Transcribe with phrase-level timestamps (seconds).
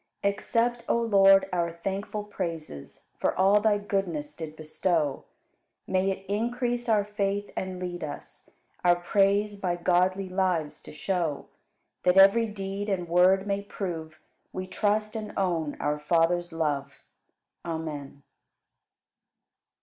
[0.23, 0.33] 58.
[0.33, 5.25] Accept, O Lord, our thankful praises For all Thy goodness did bestow;
[5.85, 8.49] May it increase our faith and lead us
[8.83, 11.49] Our praise by godly lives to show,
[12.01, 14.17] That every deed and word may prove
[14.51, 16.93] We trust and own our Father's love.
[17.63, 18.23] Amen.